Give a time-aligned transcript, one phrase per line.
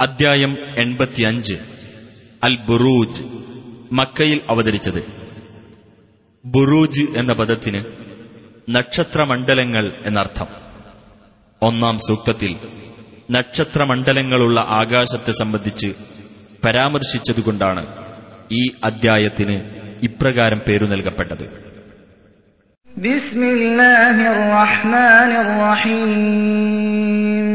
[0.00, 1.58] അദ്ധ്യായം എൺപത്തിയഞ്ച്
[2.42, 3.22] അൽ ബുറൂജ്
[3.92, 5.02] മക്കയിൽ അവതരിച്ചത്
[6.44, 7.84] ബുറൂജ് എന്ന പദത്തിന്
[8.68, 10.46] നക്ഷത്രമണ്ഡലങ്ങൾ എന്നർത്ഥം
[11.62, 12.56] ഒന്നാം സൂക്തത്തിൽ
[13.30, 15.94] നക്ഷത്രമണ്ഡലങ്ങളുള്ള ആകാശത്തെ സംബന്ധിച്ച്
[16.64, 17.86] പരാമർശിച്ചതുകൊണ്ടാണ്
[18.52, 21.46] ഈ അദ്ധ്യായത്തിന് ഇപ്രകാരം പേരു നൽകപ്പെട്ടത്
[22.88, 27.46] بسم الله الرحمن الرحيم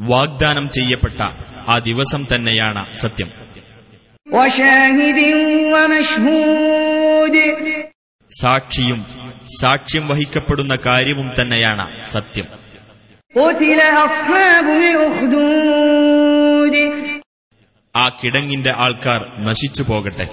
[0.00, 1.22] വാഗ്ദാനം ചെയ്യപ്പെട്ട
[1.68, 3.30] ആ ദിവസം തന്നെയാണ് സത്യം.
[8.40, 9.06] സാക്ഷിയും
[9.60, 12.62] സാക്ഷ്യം വഹിക്കപ്പെടുന്ന കാര്യവും തന്നെയാണ് സത്യം.
[17.95, 20.27] ആ കിടങ്ങിന്റെ ആൾക്കാർ നശിച്ചു പോകട്ടെ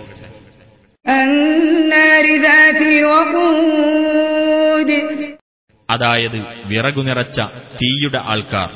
[1.06, 4.90] النار ذات الوقود
[5.88, 6.38] അതായത്
[6.70, 7.38] വിറകു നിറച്ച
[7.80, 8.70] തീയുടെ ആൾക്കാർ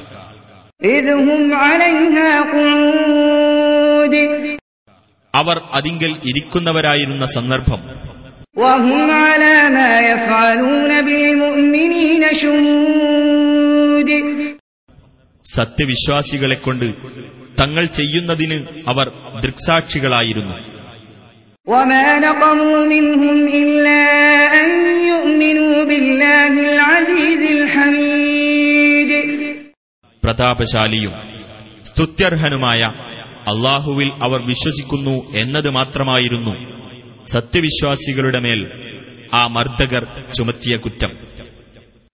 [0.91, 1.31] إذ هم
[1.65, 4.15] عليها قعود
[5.35, 7.81] അവർ അതിങ്കൽ ഇരിക്കുന്നവരായിരുന്ന സന്ദർഭം
[8.57, 14.11] وهم على ما يفعلون بالمؤمنين شهود
[15.46, 16.94] സത്യവിശ്വാസികളെ കൊണ്ട്
[17.60, 20.56] തങ്ങൾ ചെയ്യുന്നതിന് അവർ ദൃക്സാക്ഷികളായിരുന്നു.
[30.24, 31.12] പ്രതാപശാലിയും
[31.84, 32.82] സ്തുത്യർഹനുമായ
[33.48, 36.52] അള്ളാഹുവിൽ അവർ വിശ്വസിക്കുന്നു എന്നത് മാത്രമായിരുന്നു
[37.32, 38.68] സത്യവിശ്വാസികളുടെ മേൽ
[39.34, 41.43] ആ മർദ്ദകർ ചുമത്തിയ കുറ്റം.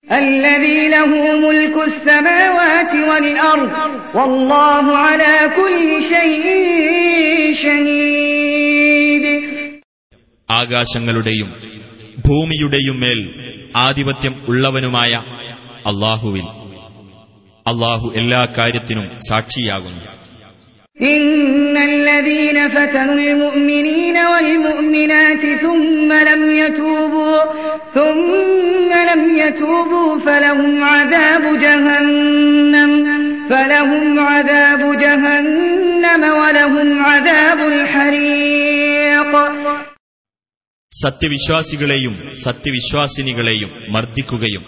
[0.08, 3.70] الذي له ملك السماوات والأرض
[4.14, 6.44] والله على كل شيء
[7.64, 9.24] شهيد
[10.48, 11.48] ആകാശങ്ങളുടെയും
[12.18, 13.20] ഭൂമിയുടെയും മേൽ
[13.78, 15.12] ആധിപത്യം ഉള്ളവനുമായ
[15.90, 16.46] അള്ളാഹുവിൽ
[17.66, 20.02] അള്ളാഹു എല്ലാ കാര്യത്തിനും സാക്ഷിയാകുന്നു
[21.12, 27.38] إن الذين فتنوا المؤمنين والمؤمنات ثم لم يتوبوا
[27.96, 28.57] ثم
[29.48, 32.90] لم يتوبوا فلهم عذاب جهنم
[33.50, 39.32] فلهم عذاب جهنم ولهم عذاب الحريق
[40.92, 42.14] സത്യവിശ്വാസികളെയും
[42.44, 44.62] സത്യവിശ്വാസിനികളെയും മർദ്ദിക്കുകയും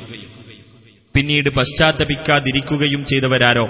[1.14, 3.66] പിന്നീട് പശ്ചാത്തപിക്കാതിരിക്കുകയും ചെയ്തവരാരോ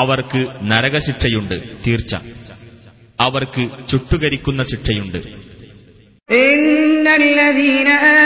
[0.00, 0.40] അവർക്ക്
[0.70, 2.12] നരകശിക്ഷയുണ്ട് തീർച്ച
[3.18, 5.20] അവർക്ക് ചുട്ടുകരിക്കുന്ന ശിക്ഷയുണ്ട്
[6.28, 8.23] إن الذين آمنوا وعملوا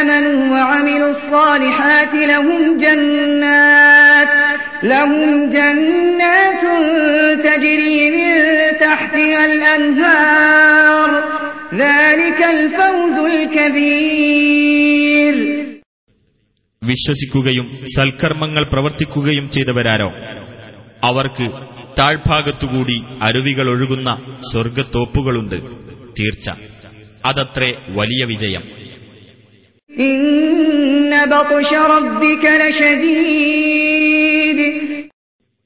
[1.28, 4.28] الصالحات لهم جنات
[4.84, 6.62] لهم جنات
[7.44, 8.34] تجري من
[8.78, 11.10] تحتها الأنهار
[11.74, 15.34] ذلك الفوز الكبير
[16.82, 20.10] വിശ്വസിക്കുകയും സൽക്കർമ്മങ്ങൾ പ്രവർത്തിക്കുകയും ചെയ്തവരാരോ
[21.08, 21.46] അവർക്ക്
[21.98, 24.10] താഴ്ഭാഗത്തുകൂടി അരുവികൾ ഒഴുകുന്ന
[24.50, 25.58] സ്വർഗത്തോപ്പുകളുണ്ട്
[26.18, 26.48] തീർച്ച
[27.28, 28.62] അതത്രേ വലിയ വിജയം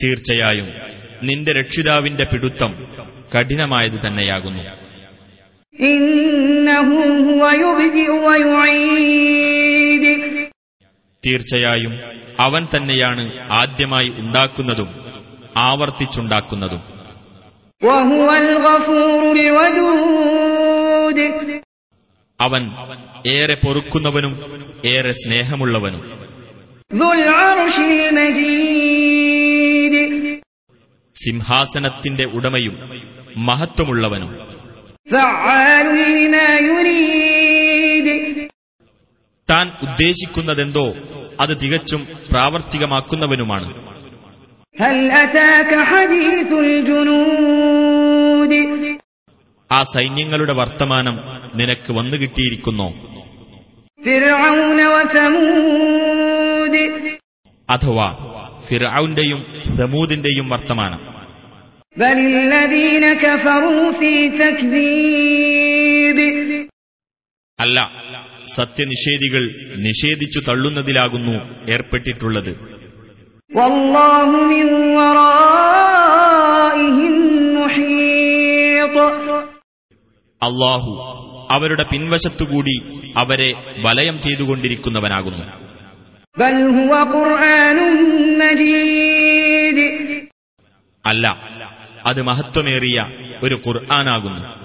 [0.04, 0.68] തീർച്ചയായും
[1.24, 2.88] നിന്റെ രക്ഷിതാവിന്റെ പിടുത്തം
[3.36, 4.64] കഠിനമായത് തന്നെയാകുന്നു.
[11.26, 11.94] തീർച്ചയായും
[12.40, 14.90] അവൻ തന്നെയാണ് ആദ്യമായി ഉണ്ടാക്കുന്നതും
[15.58, 17.04] ആവർത്തിച്ചുണ്ടാക്കുന്നതും.
[22.44, 22.72] അവൻ
[23.28, 26.24] ഏറെ പൊറുക്കുന്നവനും ഏറെ സ്നേഹമുള്ളവനും.
[31.16, 33.02] സിംഹാസനത്തിന്റെ ഉടമയും
[33.38, 34.38] മഹത്വമുള്ളവനും.
[39.50, 40.94] താൻ ഉദ്ദേശിക്കുന്നതെന്തോ
[41.42, 43.94] അത് തികച്ചും പ്രാവർത്തികമാക്കുന്നവനുമാണ്.
[49.72, 53.14] ആ സൈന്യങ്ങളുടെ വർത്തമാനം നിനക്ക് വന്നു കിട്ടിയിരിക്കുന്നു.
[57.70, 58.18] അഥവാ
[58.68, 59.46] ഫിറൌന്റെയും
[59.78, 61.14] സമൂദിന്റെയും വർത്തമാനം.
[67.60, 67.92] അല്ല
[68.56, 69.42] സത്യനിഷേധികൾ
[69.78, 71.32] നിഷേധിച്ചു തള്ളുന്നതിലാകുന്നു
[71.72, 72.74] ഏർപ്പെട്ടിട്ടുള്ളത്.
[80.44, 85.74] അള്ളാഹു അവരുടെ പിൻവശത്തുകൂടി അവരെ വലയം ചെയ്തുകൊണ്ടിരിക്കുന്നവനാകുന്നു.
[91.06, 91.28] അല്ല
[92.06, 93.06] അത് മഹത്വമേറിയ
[93.44, 94.64] ഒരു ഖുർആാനാകുന്നു.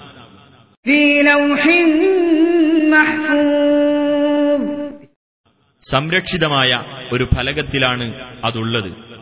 [5.91, 6.79] സംരക്ഷിതമായ
[7.13, 9.18] ഒരു ഫലകത്തിലാണ് അതുള്ളത്.